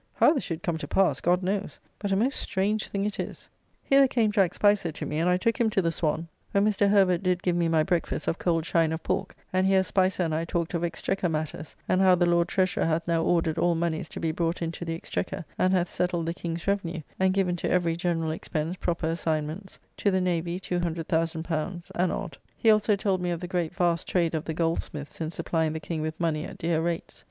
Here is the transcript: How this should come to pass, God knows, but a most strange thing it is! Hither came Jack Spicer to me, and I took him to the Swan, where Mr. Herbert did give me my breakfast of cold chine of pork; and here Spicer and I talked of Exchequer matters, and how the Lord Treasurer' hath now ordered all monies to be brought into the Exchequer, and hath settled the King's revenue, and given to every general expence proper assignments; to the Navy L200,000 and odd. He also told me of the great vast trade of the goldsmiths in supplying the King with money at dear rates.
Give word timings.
How 0.15 0.33
this 0.33 0.41
should 0.41 0.63
come 0.63 0.79
to 0.79 0.87
pass, 0.87 1.21
God 1.21 1.43
knows, 1.43 1.77
but 1.99 2.11
a 2.11 2.15
most 2.15 2.39
strange 2.39 2.87
thing 2.87 3.05
it 3.05 3.19
is! 3.19 3.47
Hither 3.83 4.07
came 4.07 4.31
Jack 4.31 4.55
Spicer 4.55 4.91
to 4.91 5.05
me, 5.05 5.19
and 5.19 5.29
I 5.29 5.37
took 5.37 5.59
him 5.61 5.69
to 5.69 5.79
the 5.83 5.91
Swan, 5.91 6.27
where 6.51 6.63
Mr. 6.63 6.89
Herbert 6.89 7.21
did 7.21 7.43
give 7.43 7.55
me 7.55 7.67
my 7.67 7.83
breakfast 7.83 8.27
of 8.27 8.39
cold 8.39 8.63
chine 8.63 8.91
of 8.93 9.03
pork; 9.03 9.35
and 9.53 9.67
here 9.67 9.83
Spicer 9.83 10.23
and 10.23 10.33
I 10.33 10.43
talked 10.43 10.73
of 10.73 10.83
Exchequer 10.83 11.29
matters, 11.29 11.75
and 11.87 12.01
how 12.01 12.15
the 12.15 12.25
Lord 12.25 12.47
Treasurer' 12.47 12.85
hath 12.87 13.07
now 13.07 13.21
ordered 13.21 13.59
all 13.59 13.75
monies 13.75 14.09
to 14.09 14.19
be 14.19 14.31
brought 14.31 14.63
into 14.63 14.83
the 14.83 14.95
Exchequer, 14.95 15.45
and 15.59 15.71
hath 15.71 15.87
settled 15.87 16.25
the 16.25 16.33
King's 16.33 16.65
revenue, 16.65 17.01
and 17.19 17.31
given 17.31 17.55
to 17.57 17.69
every 17.69 17.95
general 17.95 18.31
expence 18.31 18.77
proper 18.77 19.05
assignments; 19.05 19.77
to 19.97 20.09
the 20.09 20.19
Navy 20.19 20.59
L200,000 20.59 21.91
and 21.93 22.11
odd. 22.11 22.39
He 22.57 22.71
also 22.71 22.95
told 22.95 23.21
me 23.21 23.29
of 23.29 23.39
the 23.39 23.47
great 23.47 23.75
vast 23.75 24.07
trade 24.07 24.33
of 24.33 24.45
the 24.45 24.55
goldsmiths 24.55 25.21
in 25.21 25.29
supplying 25.29 25.73
the 25.73 25.79
King 25.79 26.01
with 26.01 26.19
money 26.19 26.43
at 26.45 26.57
dear 26.57 26.81
rates. 26.81 27.19